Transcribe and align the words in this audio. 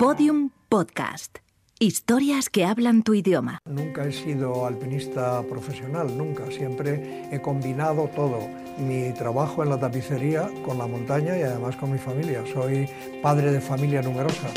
Podium 0.00 0.48
Podcast. 0.70 1.40
Historias 1.78 2.48
que 2.48 2.64
hablan 2.64 3.02
tu 3.02 3.12
idioma. 3.12 3.58
Nunca 3.66 4.06
he 4.06 4.12
sido 4.12 4.64
alpinista 4.64 5.42
profesional, 5.42 6.16
nunca. 6.16 6.50
Siempre 6.50 7.28
he 7.30 7.42
combinado 7.42 8.08
todo. 8.16 8.38
Mi 8.78 9.12
trabajo 9.12 9.62
en 9.62 9.68
la 9.68 9.78
tapicería 9.78 10.48
con 10.64 10.78
la 10.78 10.86
montaña 10.86 11.36
y 11.36 11.42
además 11.42 11.76
con 11.76 11.92
mi 11.92 11.98
familia. 11.98 12.42
Soy 12.50 12.88
padre 13.22 13.52
de 13.52 13.60
familia 13.60 14.00
numerosa. 14.00 14.48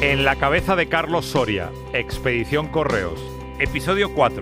En 0.00 0.24
la 0.24 0.36
cabeza 0.36 0.74
de 0.74 0.88
Carlos 0.88 1.26
Soria, 1.26 1.70
Expedición 1.92 2.68
Correos, 2.68 3.20
episodio 3.58 4.14
4, 4.14 4.40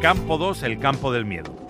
Campo 0.00 0.38
2, 0.38 0.62
el 0.62 0.78
campo 0.78 1.12
del 1.12 1.26
miedo. 1.26 1.61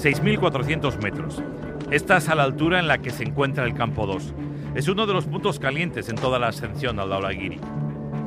6.400 0.00 1.02
metros. 1.02 1.42
Estás 1.90 2.30
a 2.30 2.34
la 2.34 2.44
altura 2.44 2.78
en 2.78 2.88
la 2.88 2.98
que 2.98 3.10
se 3.10 3.22
encuentra 3.22 3.66
el 3.66 3.74
Campo 3.74 4.06
2. 4.06 4.32
Es 4.74 4.88
uno 4.88 5.06
de 5.06 5.12
los 5.12 5.26
puntos 5.26 5.58
calientes 5.58 6.08
en 6.08 6.16
toda 6.16 6.38
la 6.38 6.48
ascensión 6.48 6.98
al 6.98 7.10
Daulagiri. 7.10 7.60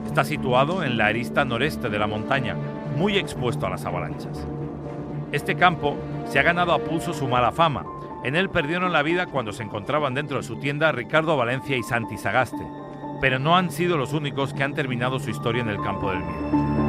Está 0.05 0.23
situado 0.23 0.83
en 0.83 0.97
la 0.97 1.07
arista 1.07 1.45
noreste 1.45 1.89
de 1.89 1.97
la 1.97 2.05
montaña, 2.05 2.55
muy 2.95 3.17
expuesto 3.17 3.65
a 3.65 3.71
las 3.71 3.85
avalanchas. 3.85 4.45
Este 5.31 5.55
campo 5.55 5.97
se 6.27 6.37
ha 6.37 6.43
ganado 6.43 6.73
a 6.73 6.79
pulso 6.79 7.11
su 7.11 7.27
mala 7.27 7.51
fama. 7.51 7.83
En 8.23 8.35
él 8.35 8.51
perdieron 8.51 8.93
la 8.93 9.01
vida 9.01 9.25
cuando 9.25 9.51
se 9.51 9.63
encontraban 9.63 10.13
dentro 10.13 10.37
de 10.37 10.43
su 10.43 10.57
tienda 10.57 10.91
Ricardo 10.91 11.35
Valencia 11.37 11.75
y 11.75 11.81
Santi 11.81 12.19
Sagaste, 12.19 12.67
pero 13.19 13.39
no 13.39 13.57
han 13.57 13.71
sido 13.71 13.97
los 13.97 14.13
únicos 14.13 14.53
que 14.53 14.61
han 14.61 14.75
terminado 14.75 15.17
su 15.17 15.31
historia 15.31 15.63
en 15.63 15.69
el 15.69 15.81
campo 15.81 16.11
del 16.11 16.19
miedo. 16.19 16.83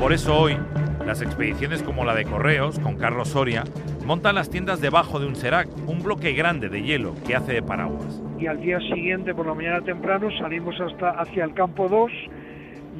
Por 0.00 0.12
eso 0.12 0.36
hoy 0.36 0.58
las 1.10 1.22
expediciones 1.22 1.82
como 1.82 2.04
la 2.04 2.14
de 2.14 2.24
Correos, 2.24 2.78
con 2.78 2.96
Carlos 2.96 3.30
Soria, 3.30 3.64
montan 4.06 4.36
las 4.36 4.48
tiendas 4.48 4.80
debajo 4.80 5.18
de 5.18 5.26
un 5.26 5.34
serac, 5.34 5.68
un 5.88 6.04
bloque 6.04 6.34
grande 6.34 6.68
de 6.68 6.82
hielo 6.82 7.16
que 7.26 7.34
hace 7.34 7.52
de 7.52 7.62
paraguas. 7.62 8.22
Y 8.38 8.46
al 8.46 8.60
día 8.60 8.78
siguiente, 8.78 9.34
por 9.34 9.44
la 9.44 9.54
mañana 9.54 9.80
temprano, 9.80 10.28
salimos 10.38 10.80
hasta 10.80 11.10
hacia 11.20 11.42
el 11.42 11.52
campo 11.52 11.88
2. 11.88 12.12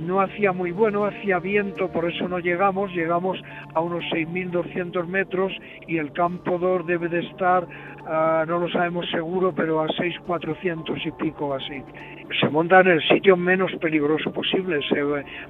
No 0.08 0.20
hacía 0.20 0.50
muy 0.50 0.72
bueno, 0.72 1.04
hacía 1.04 1.38
viento, 1.38 1.86
por 1.92 2.10
eso 2.10 2.26
no 2.26 2.40
llegamos. 2.40 2.90
Llegamos 2.90 3.38
a 3.74 3.80
unos 3.80 4.02
6.200 4.06 5.06
metros 5.06 5.52
y 5.86 5.98
el 5.98 6.12
campo 6.12 6.58
2 6.58 6.88
debe 6.88 7.08
de 7.08 7.20
estar, 7.20 7.64
ah, 8.06 8.44
no 8.46 8.58
lo 8.58 8.68
sabemos 8.70 9.08
seguro, 9.10 9.52
pero 9.54 9.80
a 9.80 9.86
6.400 9.88 11.06
y 11.06 11.10
pico 11.12 11.54
así 11.54 11.82
se 12.38 12.48
monta 12.48 12.80
en 12.80 12.88
el 12.88 13.02
sitio 13.08 13.36
menos 13.36 13.72
peligroso 13.80 14.32
posible, 14.32 14.80
se 14.88 15.02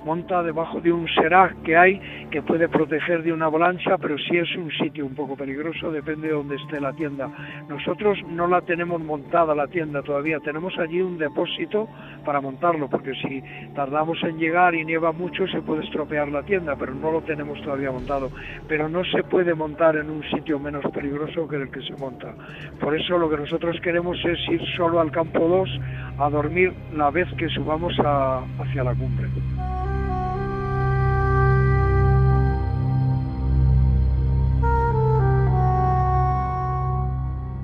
monta 0.04 0.42
debajo 0.42 0.80
de 0.80 0.92
un 0.92 1.06
serac 1.08 1.60
que 1.62 1.76
hay 1.76 2.00
que 2.30 2.42
puede 2.42 2.68
proteger 2.68 3.22
de 3.22 3.32
una 3.32 3.46
avalancha, 3.46 3.98
pero 3.98 4.16
sí 4.16 4.36
es 4.36 4.56
un 4.56 4.70
sitio 4.70 5.04
un 5.04 5.14
poco 5.14 5.36
peligroso, 5.36 5.90
depende 5.90 6.28
de 6.28 6.34
donde 6.34 6.56
esté 6.56 6.80
la 6.80 6.92
tienda. 6.92 7.28
Nosotros 7.68 8.18
no 8.28 8.46
la 8.46 8.62
tenemos 8.62 9.00
montada 9.02 9.54
la 9.54 9.66
tienda 9.66 10.02
todavía, 10.02 10.40
tenemos 10.40 10.76
allí 10.78 11.00
un 11.00 11.18
depósito 11.18 11.88
para 12.24 12.40
montarlo, 12.40 12.88
porque 12.88 13.12
si 13.14 13.42
tardamos 13.74 14.22
en 14.22 14.38
llegar 14.38 14.74
y 14.74 14.84
nieva 14.84 15.12
mucho 15.12 15.46
se 15.48 15.60
puede 15.60 15.84
estropear 15.84 16.28
la 16.28 16.42
tienda, 16.44 16.76
pero 16.76 16.94
no 16.94 17.10
lo 17.10 17.20
tenemos 17.22 17.60
todavía 17.62 17.90
montado. 17.90 18.30
Pero 18.68 18.88
no 18.88 19.04
se 19.04 19.22
puede 19.24 19.54
montar 19.54 19.96
en 19.96 20.08
un 20.08 20.22
sitio 20.30 20.58
menos 20.58 20.84
peligroso 20.92 21.46
que 21.48 21.56
el 21.56 21.70
que 21.70 21.82
se 21.82 21.94
monta. 21.96 22.34
Por 22.80 22.98
eso 22.98 23.18
lo 23.18 23.28
que 23.28 23.36
nosotros 23.36 23.76
queremos 23.82 24.16
es 24.24 24.38
ir 24.48 24.62
solo 24.76 25.00
al 25.00 25.10
campo 25.10 25.40
2 25.40 25.80
a 26.18 26.30
dormir 26.30 26.72
la 26.94 27.10
vez 27.10 27.28
que 27.36 27.48
subamos 27.48 27.92
hacia 27.98 28.84
la 28.84 28.94
cumbre. 28.94 29.28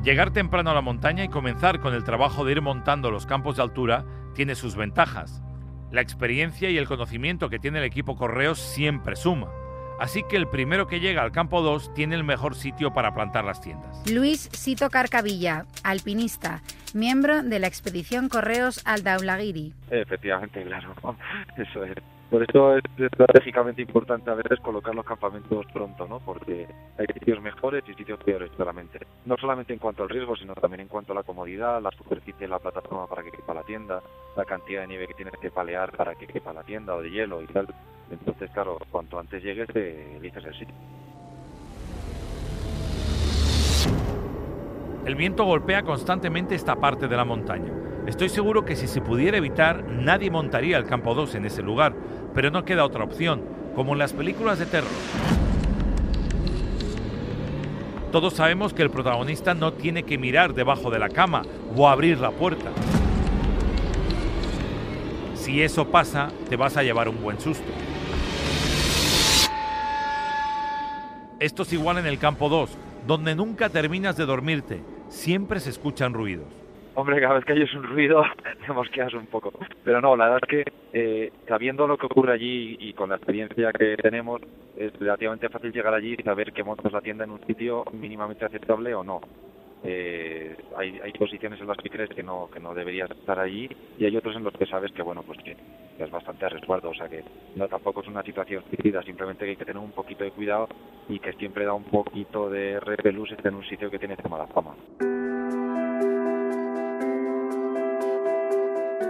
Llegar 0.06 0.30
temprano 0.30 0.70
a 0.70 0.74
la 0.74 0.82
montaña 0.82 1.24
y 1.24 1.28
comenzar 1.28 1.80
con 1.80 1.92
el 1.92 2.04
trabajo 2.04 2.44
de 2.44 2.52
ir 2.52 2.62
montando 2.62 3.10
los 3.10 3.26
campos 3.26 3.56
de 3.56 3.62
altura 3.62 4.04
tiene 4.34 4.54
sus 4.54 4.76
ventajas. 4.76 5.42
La 5.90 6.00
experiencia 6.00 6.70
y 6.70 6.78
el 6.78 6.86
conocimiento 6.86 7.48
que 7.48 7.58
tiene 7.58 7.78
el 7.78 7.84
equipo 7.84 8.14
Correos 8.14 8.60
siempre 8.60 9.16
suma. 9.16 9.48
Así 9.98 10.22
que 10.24 10.36
el 10.36 10.46
primero 10.46 10.86
que 10.86 11.00
llega 11.00 11.22
al 11.22 11.32
campo 11.32 11.62
2 11.62 11.94
tiene 11.94 12.16
el 12.16 12.24
mejor 12.24 12.54
sitio 12.54 12.92
para 12.92 13.14
plantar 13.14 13.44
las 13.44 13.60
tiendas. 13.62 14.10
Luis 14.10 14.50
Sito 14.52 14.90
Carcavilla, 14.90 15.64
alpinista, 15.82 16.62
miembro 16.92 17.42
de 17.42 17.58
la 17.58 17.66
expedición 17.66 18.28
Correos 18.28 18.82
al 18.84 19.02
Daulagiri. 19.02 19.72
Efectivamente, 19.90 20.62
claro, 20.64 20.94
eso 21.56 21.84
es. 21.84 21.96
Por 22.28 22.42
eso 22.42 22.76
es 22.76 22.82
estratégicamente 22.98 23.80
importante 23.80 24.28
a 24.30 24.34
veces 24.34 24.58
colocar 24.58 24.92
los 24.94 25.06
campamentos 25.06 25.64
pronto, 25.72 26.08
¿no? 26.08 26.18
Porque 26.18 26.66
hay 26.98 27.06
sitios 27.14 27.40
mejores 27.40 27.84
y 27.88 27.94
sitios 27.94 28.18
peores, 28.18 28.50
claramente. 28.56 28.98
No 29.24 29.36
solamente 29.36 29.72
en 29.72 29.78
cuanto 29.78 30.02
al 30.02 30.08
riesgo, 30.08 30.36
sino 30.36 30.52
también 30.54 30.80
en 30.80 30.88
cuanto 30.88 31.12
a 31.12 31.14
la 31.14 31.22
comodidad, 31.22 31.80
la 31.80 31.92
superficie 31.92 32.40
de 32.40 32.48
la 32.48 32.58
plataforma 32.58 33.06
para 33.06 33.22
que 33.22 33.30
quepa 33.30 33.54
la 33.54 33.62
tienda, 33.62 34.02
la 34.36 34.44
cantidad 34.44 34.80
de 34.80 34.88
nieve 34.88 35.06
que 35.06 35.14
tienes 35.14 35.34
que 35.40 35.52
palear 35.52 35.92
para 35.92 36.16
que 36.16 36.26
quepa 36.26 36.52
la 36.52 36.64
tienda 36.64 36.96
o 36.96 37.00
de 37.00 37.10
hielo 37.12 37.42
y 37.42 37.46
tal. 37.46 37.68
Entonces, 38.10 38.50
claro, 38.52 38.78
cuanto 38.90 39.18
antes 39.18 39.42
llegues, 39.42 39.68
te 39.68 40.16
eliges 40.16 40.44
el 40.44 40.52
sitio. 40.52 40.74
El 45.04 45.14
viento 45.14 45.44
golpea 45.44 45.82
constantemente 45.82 46.54
esta 46.54 46.76
parte 46.76 47.06
de 47.06 47.16
la 47.16 47.24
montaña. 47.24 47.72
Estoy 48.06 48.28
seguro 48.28 48.64
que 48.64 48.76
si 48.76 48.88
se 48.88 49.00
pudiera 49.00 49.36
evitar, 49.36 49.84
nadie 49.84 50.30
montaría 50.30 50.76
el 50.76 50.84
campo 50.84 51.14
2 51.14 51.36
en 51.36 51.46
ese 51.46 51.62
lugar, 51.62 51.94
pero 52.34 52.50
no 52.50 52.64
queda 52.64 52.84
otra 52.84 53.04
opción, 53.04 53.42
como 53.74 53.92
en 53.92 53.98
las 53.98 54.12
películas 54.12 54.58
de 54.58 54.66
terror. 54.66 54.90
Todos 58.10 58.34
sabemos 58.34 58.72
que 58.72 58.82
el 58.82 58.90
protagonista 58.90 59.54
no 59.54 59.72
tiene 59.72 60.04
que 60.04 60.18
mirar 60.18 60.54
debajo 60.54 60.90
de 60.90 60.98
la 60.98 61.08
cama 61.08 61.42
o 61.76 61.88
abrir 61.88 62.18
la 62.18 62.30
puerta. 62.30 62.70
Si 65.34 65.62
eso 65.62 65.88
pasa, 65.88 66.30
te 66.48 66.56
vas 66.56 66.76
a 66.76 66.82
llevar 66.82 67.08
un 67.08 67.22
buen 67.22 67.38
susto. 67.38 67.70
Esto 71.38 71.64
es 71.64 71.72
igual 71.74 71.98
en 71.98 72.06
el 72.06 72.18
campo 72.18 72.48
2, 72.48 72.78
donde 73.06 73.34
nunca 73.34 73.68
terminas 73.68 74.16
de 74.16 74.24
dormirte, 74.24 74.80
siempre 75.08 75.60
se 75.60 75.68
escuchan 75.68 76.14
ruidos. 76.14 76.46
Hombre, 76.94 77.20
cada 77.20 77.34
vez 77.34 77.44
que 77.44 77.52
hay 77.52 77.60
un 77.76 77.82
ruido, 77.82 78.22
tenemos 78.60 78.88
que 78.88 79.02
hacer 79.02 79.18
un 79.18 79.26
poco. 79.26 79.52
Pero 79.84 80.00
no, 80.00 80.16
la 80.16 80.30
verdad 80.30 80.40
es 80.42 80.48
que 80.48 80.72
eh, 80.94 81.32
sabiendo 81.46 81.86
lo 81.86 81.98
que 81.98 82.06
ocurre 82.06 82.32
allí 82.32 82.78
y 82.80 82.94
con 82.94 83.10
la 83.10 83.16
experiencia 83.16 83.70
que 83.72 83.98
tenemos, 83.98 84.40
es 84.78 84.98
relativamente 84.98 85.50
fácil 85.50 85.72
llegar 85.72 85.92
allí 85.92 86.16
y 86.18 86.22
saber 86.22 86.54
que 86.54 86.64
montas 86.64 86.90
la 86.90 87.02
tienda 87.02 87.24
en 87.24 87.32
un 87.32 87.46
sitio 87.46 87.84
mínimamente 87.92 88.46
aceptable 88.46 88.94
o 88.94 89.04
no. 89.04 89.20
Eh, 89.84 90.56
hay, 90.76 90.98
hay 91.02 91.12
posiciones 91.12 91.60
en 91.60 91.66
las 91.66 91.76
que 91.76 91.90
crees 91.90 92.10
que 92.10 92.22
no 92.22 92.48
que 92.52 92.58
no 92.58 92.74
deberías 92.74 93.10
estar 93.10 93.38
allí 93.38 93.68
y 93.98 94.04
hay 94.04 94.16
otros 94.16 94.34
en 94.34 94.42
los 94.42 94.54
que 94.54 94.66
sabes 94.66 94.90
que 94.92 95.02
bueno 95.02 95.22
pues 95.22 95.38
que, 95.44 95.54
es 95.98 96.10
bastante 96.10 96.46
a 96.46 96.48
resguardo 96.48 96.90
o 96.90 96.94
sea 96.94 97.08
que 97.08 97.22
no 97.54 97.68
tampoco 97.68 98.00
es 98.00 98.08
una 98.08 98.22
situación 98.22 98.64
suicida 98.68 99.02
simplemente 99.02 99.44
que 99.44 99.50
hay 99.50 99.56
que 99.56 99.64
tener 99.64 99.82
un 99.82 99.92
poquito 99.92 100.24
de 100.24 100.30
cuidado 100.30 100.68
y 101.08 101.18
que 101.18 101.32
siempre 101.34 101.66
da 101.66 101.74
un 101.74 101.84
poquito 101.84 102.48
de 102.50 102.80
repelús 102.80 103.30
en 103.44 103.54
un 103.54 103.64
sitio 103.64 103.90
que 103.90 103.98
tiene 103.98 104.16
mala 104.28 104.46
fama. 104.48 104.74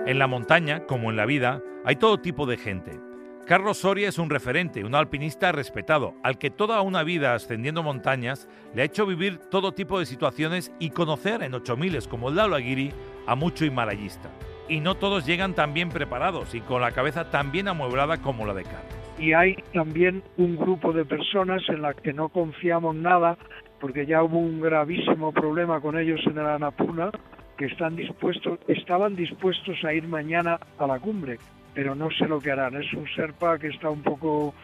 En 0.07 0.19
la 0.21 0.29
montaña, 0.29 0.87
como 0.87 1.11
en 1.11 1.17
la 1.17 1.27
vida, 1.27 1.61
hay 1.85 1.97
todo 1.97 2.19
tipo 2.19 2.47
de 2.47 2.57
gente. 2.57 3.06
Carlos 3.47 3.77
Soria 3.79 4.09
es 4.09 4.19
un 4.19 4.29
referente, 4.29 4.83
un 4.83 4.97
alpinista 4.97 5.53
respetado, 5.53 6.15
al 6.25 6.37
que 6.37 6.51
toda 6.51 6.81
una 6.81 7.05
vida 7.05 7.33
ascendiendo 7.33 7.85
montañas 7.85 8.49
le 8.75 8.83
ha 8.83 8.87
hecho 8.87 9.07
vivir 9.07 9.39
todo 9.39 9.71
tipo 9.71 10.01
de 10.01 10.07
situaciones 10.07 10.73
y 10.81 10.91
conocer 10.91 11.45
en 11.45 11.55
8000 11.55 12.09
como 12.09 12.29
el 12.29 12.35
de 12.35 12.43
Aguirre 12.43 12.93
a 13.25 13.37
mucho 13.37 13.65
himalayista. 13.65 14.31
Y 14.69 14.81
no 14.81 14.97
todos 14.97 15.25
llegan 15.25 15.55
tan 15.55 15.75
bien 15.75 15.91
preparados 15.91 16.57
y 16.57 16.61
con 16.61 16.81
la 16.81 16.91
cabeza 16.91 17.31
tan 17.31 17.53
bien 17.53 17.69
amueblada 17.69 18.21
como 18.21 18.47
la 18.47 18.53
de 18.53 18.65
Carlos. 18.65 18.97
Y 19.17 19.33
hay 19.33 19.55
también 19.73 20.25
un 20.39 20.57
grupo 20.57 20.93
de 20.93 21.05
personas 21.05 21.63
en 21.69 21.83
las 21.83 21.95
que 21.95 22.13
no 22.13 22.31
confiamos 22.31 22.97
nada, 22.97 23.39
porque 23.79 24.07
ya 24.07 24.25
hubo 24.25 24.41
un 24.41 24.61
gravísimo 24.61 25.31
problema 25.31 25.81
con 25.81 25.97
ellos 25.97 26.21
en 26.27 26.37
el 26.37 26.47
Anapuna, 26.47 27.13
que 27.57 27.67
estaban 27.67 29.15
dispuestos 29.15 29.85
a 29.85 29.95
ir 29.95 30.09
mañana 30.09 30.59
a 30.79 30.87
la 30.89 30.99
cumbre, 30.99 31.39
pero 31.77 31.95
no 31.95 32.11
sé 32.11 32.27
lo 32.27 32.41
que 32.41 32.51
harán. 32.51 32.75
Es 32.83 32.91
un 32.95 33.07
Serpa 33.15 33.59
que 33.59 33.69
está 33.69 33.91
un 33.91 34.03
poco 34.03 34.55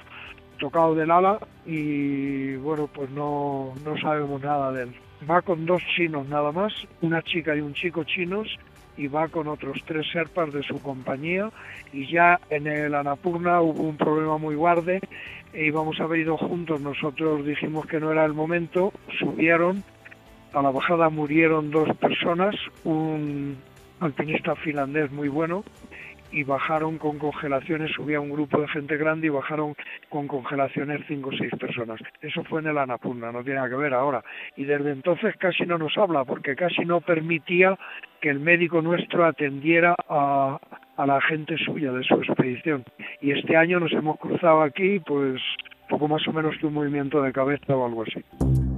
tocado 0.59 0.95
del 0.95 1.11
ala 1.11 1.39
y 1.67 2.55
bueno, 2.55 2.89
pues 2.93 3.11
no, 3.11 3.75
no 3.85 3.99
sabemos 3.99 4.43
nada 4.43 4.73
de 4.73 4.85
él. 4.85 4.95
Va 5.31 5.43
con 5.43 5.67
dos 5.67 5.83
chinos 5.95 6.27
nada 6.27 6.53
más, 6.53 6.73
una 7.03 7.21
chica 7.23 7.55
y 7.55 7.61
un 7.61 7.75
chico 7.75 8.03
chinos, 8.05 8.59
y 8.97 9.09
va 9.09 9.29
con 9.29 9.47
otros 9.47 9.79
tres 9.85 10.07
serpas 10.11 10.55
de 10.55 10.63
su 10.63 10.81
compañía 10.81 11.51
y 11.93 12.11
ya 12.11 12.41
en 12.49 12.67
el 12.67 12.95
Anapurna 12.95 13.61
hubo 13.61 13.83
un 13.83 13.97
problema 13.99 14.39
muy 14.39 14.55
guarde 14.55 15.01
e 15.53 15.67
íbamos 15.67 16.01
a 16.01 16.05
haber 16.05 16.21
ido 16.21 16.39
juntos, 16.39 16.81
nosotros 16.81 17.45
dijimos 17.45 17.87
que 17.87 18.01
no 18.01 18.11
era 18.11 18.25
el 18.25 18.33
momento, 18.33 18.93
subieron 19.19 19.85
a 20.55 20.63
la 20.63 20.71
bajada 20.71 21.11
murieron 21.11 21.71
dos 21.71 21.95
personas, 21.97 22.55
un 22.85 23.57
alpinista 24.01 24.55
finlandés 24.57 25.13
muy 25.13 25.29
bueno 25.29 25.63
y 26.33 26.45
bajaron 26.45 26.99
con 26.99 27.19
congelaciones, 27.19 27.93
subía 27.93 28.21
un 28.21 28.31
grupo 28.31 28.61
de 28.61 28.69
gente 28.69 28.97
grande 28.97 29.27
y 29.27 29.31
bajaron 29.31 29.75
con 30.09 30.27
congelaciones 30.27 31.03
cinco 31.07 31.31
o 31.31 31.37
seis 31.37 31.53
personas. 31.59 32.01
Eso 32.21 32.43
fue 32.45 32.61
en 32.61 32.69
el 32.69 32.79
Anapurna, 32.79 33.31
no 33.31 33.43
tiene 33.43 33.57
nada 33.57 33.69
que 33.69 33.77
ver 33.77 33.95
ahora. 33.95 34.25
Y 34.57 34.65
desde 34.65 34.91
entonces 34.91 35.37
casi 35.37 35.65
no 35.65 35.79
nos 35.79 35.97
habla 35.99 36.25
porque 36.25 36.57
casi 36.57 36.85
no 36.85 37.01
permitía 37.01 37.79
que 38.21 38.31
el 38.31 38.41
médico 38.41 38.81
nuestro 38.83 39.25
atendiera 39.25 39.95
a, 40.09 40.59
a 40.97 41.07
la 41.07 41.21
gente 41.21 41.57
suya 41.59 41.93
de 41.93 42.03
su 42.05 42.15
expedición. 42.15 42.85
Y 43.21 43.33
este 43.33 43.57
año 43.57 43.79
nos 43.79 43.93
hemos 43.93 44.19
cruzado 44.19 44.63
aquí, 44.63 45.01
pues 45.01 45.41
poco 45.89 46.09
más 46.09 46.27
o 46.27 46.33
menos 46.33 46.57
que 46.59 46.67
un 46.67 46.75
movimiento 46.75 47.23
de 47.23 47.33
cabeza 47.33 47.77
o 47.77 47.85
algo 47.87 48.03
así. 48.03 48.72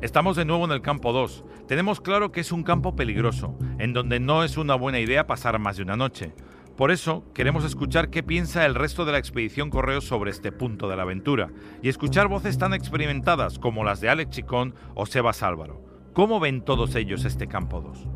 Estamos 0.00 0.34
de 0.34 0.46
nuevo 0.46 0.64
en 0.64 0.70
el 0.70 0.80
campo 0.80 1.12
2. 1.12 1.44
Tenemos 1.68 2.00
claro 2.00 2.32
que 2.32 2.40
es 2.40 2.52
un 2.52 2.62
campo 2.62 2.96
peligroso, 2.96 3.54
en 3.78 3.92
donde 3.92 4.18
no 4.18 4.44
es 4.44 4.56
una 4.56 4.74
buena 4.74 4.98
idea 4.98 5.26
pasar 5.26 5.58
más 5.58 5.76
de 5.76 5.82
una 5.82 5.94
noche. 5.94 6.32
Por 6.74 6.90
eso 6.90 7.22
queremos 7.34 7.64
escuchar 7.64 8.08
qué 8.08 8.22
piensa 8.22 8.64
el 8.64 8.74
resto 8.74 9.04
de 9.04 9.12
la 9.12 9.18
expedición 9.18 9.68
Correos 9.68 10.04
sobre 10.04 10.30
este 10.30 10.52
punto 10.52 10.88
de 10.88 10.96
la 10.96 11.02
aventura 11.02 11.50
y 11.82 11.90
escuchar 11.90 12.28
voces 12.28 12.56
tan 12.56 12.72
experimentadas 12.72 13.58
como 13.58 13.84
las 13.84 14.00
de 14.00 14.08
Alex 14.08 14.30
Chicón 14.30 14.74
o 14.94 15.04
Sebas 15.04 15.42
Álvaro. 15.42 15.82
¿Cómo 16.14 16.40
ven 16.40 16.64
todos 16.64 16.94
ellos 16.94 17.26
este 17.26 17.46
campo 17.46 17.82
2? 17.82 18.06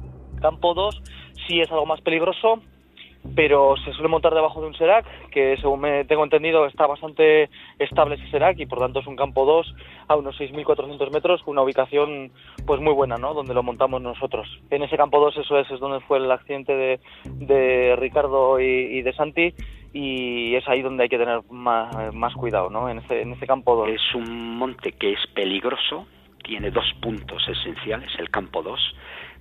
Campo 0.40 0.72
2 0.72 1.02
sí 1.46 1.60
es 1.60 1.70
algo 1.70 1.84
más 1.84 2.00
peligroso, 2.00 2.62
pero 3.34 3.76
se 3.84 3.92
suele 3.92 4.08
montar 4.08 4.34
debajo 4.34 4.60
de 4.60 4.66
un 4.66 4.74
Serac, 4.74 5.04
que 5.30 5.56
según 5.58 5.80
me 5.80 6.04
tengo 6.04 6.24
entendido 6.24 6.66
está 6.66 6.86
bastante 6.86 7.48
estable 7.78 8.16
ese 8.16 8.30
Serac 8.30 8.58
y 8.58 8.66
por 8.66 8.78
tanto 8.78 9.00
es 9.00 9.06
un 9.06 9.16
campo 9.16 9.44
2 9.44 9.74
a 10.08 10.16
unos 10.16 10.38
6.400 10.38 11.10
metros 11.10 11.42
con 11.42 11.52
una 11.52 11.62
ubicación 11.62 12.30
pues 12.66 12.80
muy 12.80 12.92
buena, 12.92 13.16
¿no? 13.16 13.34
Donde 13.34 13.54
lo 13.54 13.62
montamos 13.62 14.02
nosotros. 14.02 14.46
En 14.70 14.82
ese 14.82 14.96
campo 14.96 15.20
2 15.20 15.38
eso 15.38 15.58
es, 15.58 15.70
es 15.70 15.80
donde 15.80 16.00
fue 16.00 16.18
el 16.18 16.30
accidente 16.30 16.74
de, 16.74 17.00
de 17.24 17.96
Ricardo 17.96 18.60
y, 18.60 19.02
de 19.02 19.12
Santi 19.14 19.54
y 19.92 20.54
es 20.54 20.68
ahí 20.68 20.82
donde 20.82 21.04
hay 21.04 21.08
que 21.08 21.18
tener 21.18 21.40
más, 21.50 22.14
más 22.14 22.34
cuidado, 22.34 22.68
¿no? 22.68 22.88
En 22.88 22.98
ese, 22.98 23.22
en 23.22 23.32
ese 23.32 23.46
campo 23.46 23.74
2. 23.76 23.88
Es 23.88 24.14
un 24.14 24.56
monte 24.56 24.92
que 24.92 25.12
es 25.12 25.20
peligroso, 25.34 26.06
tiene 26.42 26.70
dos 26.70 26.92
puntos 27.00 27.48
esenciales, 27.48 28.10
el 28.18 28.28
campo 28.30 28.62
2 28.62 28.80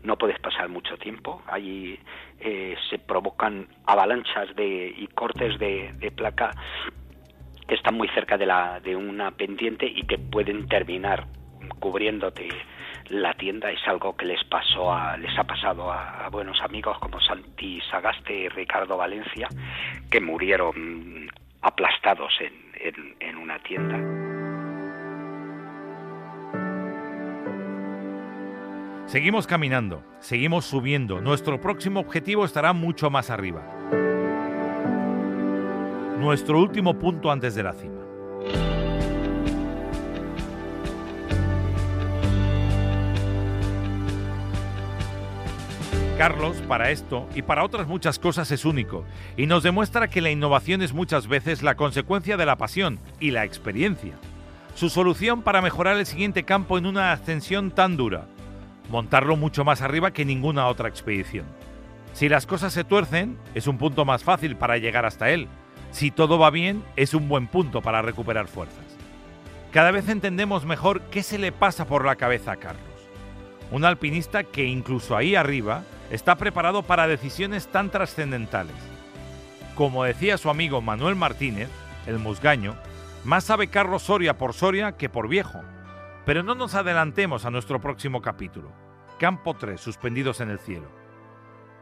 no 0.03 0.17
puedes 0.17 0.39
pasar 0.39 0.69
mucho 0.69 0.97
tiempo. 0.97 1.41
Allí 1.47 1.99
eh, 2.39 2.75
se 2.89 2.99
provocan 2.99 3.67
avalanchas 3.85 4.55
de, 4.55 4.93
y 4.95 5.07
cortes 5.07 5.57
de, 5.59 6.11
placa 6.15 6.51
que 7.67 7.75
están 7.75 7.95
muy 7.95 8.07
cerca 8.09 8.37
de, 8.37 8.45
la, 8.45 8.79
de 8.81 8.95
una 8.95 9.31
pendiente 9.31 9.85
y 9.85 10.03
que 10.03 10.17
pueden 10.17 10.67
terminar 10.67 11.25
cubriéndote 11.79 12.49
la 13.09 13.33
tienda 13.33 13.71
es 13.71 13.85
algo 13.87 14.15
que 14.15 14.25
les 14.25 14.43
pasó 14.45 14.93
a, 14.93 15.17
les 15.17 15.37
ha 15.37 15.43
pasado 15.43 15.91
a, 15.91 16.29
buenos 16.29 16.61
amigos 16.61 16.97
como 16.99 17.19
Santi 17.19 17.81
Sagaste 17.91 18.33
y 18.33 18.49
Ricardo 18.49 18.97
Valencia 18.97 19.47
que 20.09 20.21
murieron 20.21 21.29
aplastados 21.61 22.33
en, 22.39 23.15
en 23.19 23.37
una 23.37 23.59
tienda. 23.59 24.32
Seguimos 29.13 29.45
caminando, 29.45 30.03
seguimos 30.21 30.65
subiendo. 30.65 31.21
Nuestro 31.21 31.61
próximo 31.61 31.99
objetivo 31.99 32.45
estará 32.45 32.73
mucho 32.73 33.11
más 33.11 33.29
arriba. 33.29 33.61
Nuestro 36.17 36.59
último 36.59 36.97
punto 36.97 37.29
antes 37.29 37.53
de 37.53 37.61
la 37.61 37.73
cima. 37.73 38.01
Carlos, 46.17 46.57
para 46.67 46.89
esto 46.89 47.27
y 47.35 47.43
para 47.43 47.63
otras 47.63 47.85
muchas 47.85 48.17
cosas, 48.17 48.49
es 48.49 48.65
único 48.65 49.05
y 49.37 49.45
nos 49.45 49.61
demuestra 49.61 50.07
que 50.07 50.21
la 50.21 50.31
innovación 50.31 50.81
es 50.81 50.91
muchas 50.91 51.27
veces 51.27 51.61
la 51.61 51.75
consecuencia 51.75 52.35
de 52.35 52.47
la 52.47 52.57
pasión 52.57 52.97
y 53.19 53.29
la 53.29 53.45
experiencia. 53.45 54.13
Su 54.73 54.89
solución 54.89 55.43
para 55.43 55.61
mejorar 55.61 55.97
el 55.97 56.07
siguiente 56.07 56.41
campo 56.45 56.79
en 56.79 56.87
una 56.87 57.11
ascensión 57.11 57.69
tan 57.69 57.95
dura 57.95 58.25
montarlo 58.89 59.35
mucho 59.35 59.63
más 59.63 59.81
arriba 59.81 60.11
que 60.11 60.25
ninguna 60.25 60.67
otra 60.67 60.89
expedición. 60.89 61.45
Si 62.13 62.29
las 62.29 62.45
cosas 62.45 62.73
se 62.73 62.83
tuercen, 62.83 63.37
es 63.55 63.67
un 63.67 63.77
punto 63.77 64.05
más 64.05 64.23
fácil 64.23 64.55
para 64.55 64.77
llegar 64.77 65.05
hasta 65.05 65.31
él. 65.31 65.47
Si 65.91 66.11
todo 66.11 66.37
va 66.37 66.49
bien, 66.49 66.83
es 66.95 67.13
un 67.13 67.27
buen 67.27 67.47
punto 67.47 67.81
para 67.81 68.01
recuperar 68.01 68.47
fuerzas. 68.47 68.85
Cada 69.71 69.91
vez 69.91 70.07
entendemos 70.09 70.65
mejor 70.65 71.01
qué 71.09 71.23
se 71.23 71.39
le 71.39 71.51
pasa 71.51 71.85
por 71.85 72.05
la 72.05 72.15
cabeza 72.15 72.51
a 72.51 72.57
Carlos. 72.57 72.83
Un 73.71 73.85
alpinista 73.85 74.43
que 74.43 74.65
incluso 74.65 75.17
ahí 75.17 75.33
arriba 75.35 75.83
está 76.11 76.35
preparado 76.35 76.83
para 76.83 77.07
decisiones 77.07 77.67
tan 77.67 77.89
trascendentales. 77.89 78.75
Como 79.73 80.03
decía 80.03 80.37
su 80.37 80.51
amigo 80.51 80.81
Manuel 80.81 81.15
Martínez, 81.15 81.69
el 82.05 82.19
musgaño, 82.19 82.75
más 83.23 83.45
sabe 83.45 83.67
Carlos 83.67 84.03
Soria 84.03 84.37
por 84.37 84.53
Soria 84.53 84.91
que 84.91 85.09
por 85.09 85.27
viejo. 85.27 85.63
Pero 86.25 86.41
no 86.41 86.55
nos 86.55 86.73
adelantemos 86.73 87.45
a 87.45 87.51
nuestro 87.51 87.81
próximo 87.81 88.21
capítulo. 88.21 88.71
Campo 89.19 89.55
3, 89.55 89.79
suspendidos 89.79 90.39
en 90.39 90.49
el 90.49 90.59
cielo. 90.59 90.87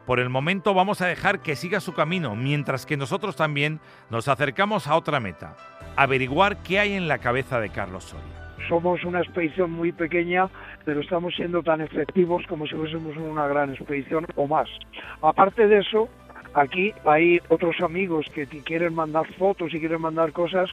Por 0.04 0.18
el 0.18 0.30
momento 0.30 0.74
vamos 0.74 1.00
a 1.00 1.06
dejar 1.06 1.42
que 1.42 1.54
siga 1.54 1.78
su 1.78 1.94
camino, 1.94 2.34
mientras 2.34 2.84
que 2.84 2.96
nosotros 2.96 3.36
también 3.36 3.78
nos 4.10 4.26
acercamos 4.26 4.88
a 4.88 4.96
otra 4.96 5.20
meta, 5.20 5.56
averiguar 5.94 6.56
qué 6.64 6.80
hay 6.80 6.94
en 6.94 7.06
la 7.06 7.18
cabeza 7.18 7.60
de 7.60 7.70
Carlos 7.70 8.04
Soria. 8.04 8.56
Somos 8.68 9.04
una 9.04 9.20
expedición 9.20 9.70
muy 9.70 9.92
pequeña, 9.92 10.48
pero 10.84 11.00
estamos 11.00 11.34
siendo 11.36 11.62
tan 11.62 11.80
efectivos 11.80 12.44
como 12.48 12.66
si 12.66 12.74
fuésemos 12.74 13.16
una 13.16 13.46
gran 13.46 13.70
expedición 13.70 14.26
o 14.34 14.48
más. 14.48 14.68
Aparte 15.20 15.68
de 15.68 15.78
eso, 15.78 16.08
aquí 16.54 16.92
hay 17.04 17.40
otros 17.48 17.80
amigos 17.80 18.26
que 18.34 18.46
quieren 18.46 18.94
mandar 18.94 19.32
fotos 19.34 19.72
y 19.72 19.78
quieren 19.78 20.00
mandar 20.00 20.32
cosas 20.32 20.68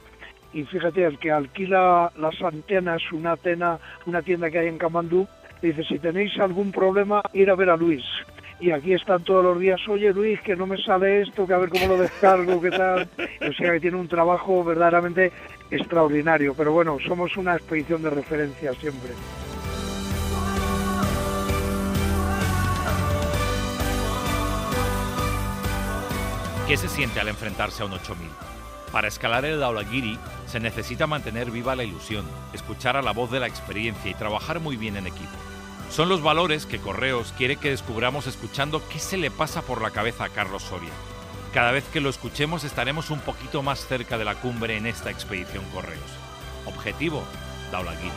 y 0.52 0.64
fíjate, 0.64 1.04
el 1.04 1.18
que 1.18 1.30
alquila 1.30 2.10
las 2.18 2.40
antenas, 2.42 3.02
una, 3.12 3.36
tena, 3.36 3.78
una 4.06 4.22
tienda 4.22 4.50
que 4.50 4.58
hay 4.58 4.68
en 4.68 4.78
Camandú, 4.78 5.28
dice, 5.62 5.84
si 5.84 5.98
tenéis 5.98 6.38
algún 6.38 6.72
problema, 6.72 7.22
ir 7.32 7.50
a 7.50 7.54
ver 7.54 7.70
a 7.70 7.76
Luis. 7.76 8.04
Y 8.58 8.72
aquí 8.72 8.92
están 8.92 9.24
todos 9.24 9.42
los 9.42 9.58
días, 9.58 9.80
oye 9.88 10.12
Luis, 10.12 10.38
que 10.42 10.54
no 10.54 10.66
me 10.66 10.76
sale 10.76 11.22
esto, 11.22 11.46
que 11.46 11.54
a 11.54 11.58
ver 11.58 11.70
cómo 11.70 11.86
lo 11.86 11.96
descargo, 11.96 12.60
qué 12.60 12.70
tal. 12.70 13.08
O 13.48 13.52
sea 13.54 13.72
que 13.72 13.80
tiene 13.80 13.96
un 13.96 14.06
trabajo 14.06 14.62
verdaderamente 14.62 15.32
extraordinario. 15.70 16.52
Pero 16.54 16.72
bueno, 16.72 16.98
somos 17.06 17.38
una 17.38 17.54
expedición 17.54 18.02
de 18.02 18.10
referencia 18.10 18.74
siempre. 18.74 19.12
¿Qué 26.68 26.76
se 26.76 26.88
siente 26.88 27.18
al 27.18 27.28
enfrentarse 27.28 27.82
a 27.82 27.86
un 27.86 27.94
8000? 27.94 28.49
Para 28.92 29.08
escalar 29.08 29.44
el 29.44 29.60
Daulagiri 29.60 30.18
se 30.46 30.58
necesita 30.58 31.06
mantener 31.06 31.50
viva 31.50 31.76
la 31.76 31.84
ilusión, 31.84 32.24
escuchar 32.52 32.96
a 32.96 33.02
la 33.02 33.12
voz 33.12 33.30
de 33.30 33.38
la 33.38 33.46
experiencia 33.46 34.10
y 34.10 34.14
trabajar 34.14 34.58
muy 34.58 34.76
bien 34.76 34.96
en 34.96 35.06
equipo. 35.06 35.30
Son 35.90 36.08
los 36.08 36.22
valores 36.22 36.66
que 36.66 36.78
Correos 36.78 37.32
quiere 37.36 37.56
que 37.56 37.70
descubramos 37.70 38.26
escuchando 38.26 38.82
qué 38.88 38.98
se 38.98 39.16
le 39.16 39.30
pasa 39.30 39.62
por 39.62 39.80
la 39.82 39.90
cabeza 39.90 40.24
a 40.24 40.28
Carlos 40.28 40.62
Soria. 40.62 40.90
Cada 41.52 41.72
vez 41.72 41.84
que 41.92 42.00
lo 42.00 42.10
escuchemos 42.10 42.64
estaremos 42.64 43.10
un 43.10 43.20
poquito 43.20 43.62
más 43.62 43.86
cerca 43.86 44.18
de 44.18 44.24
la 44.24 44.36
cumbre 44.36 44.76
en 44.76 44.86
esta 44.86 45.10
expedición 45.10 45.64
Correos. 45.72 46.00
Objetivo, 46.66 47.24
Daulagiri. 47.72 48.10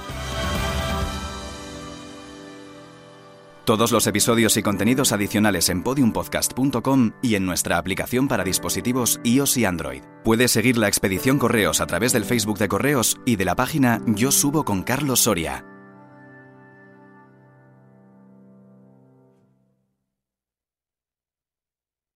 Todos 3.65 3.93
los 3.93 4.07
episodios 4.07 4.57
y 4.57 4.61
contenidos 4.61 5.13
adicionales 5.13 5.69
en 5.69 5.83
podiumpodcast.com 5.83 7.13
y 7.21 7.35
en 7.35 7.45
nuestra 7.45 7.77
aplicación 7.77 8.27
para 8.27 8.43
dispositivos 8.43 9.21
iOS 9.23 9.55
y 9.55 9.63
Android. 9.63 10.03
Puedes 10.25 10.51
seguir 10.51 10.77
la 10.77 10.89
expedición 10.89 11.39
Correos 11.39 11.79
a 11.79 11.87
través 11.87 12.11
del 12.11 12.25
Facebook 12.25 12.57
de 12.57 12.67
Correos 12.67 13.17
y 13.25 13.37
de 13.37 13.45
la 13.45 13.55
página 13.55 14.01
Yo 14.05 14.31
Subo 14.31 14.65
con 14.65 14.83
Carlos 14.83 15.21
Soria. 15.21 15.72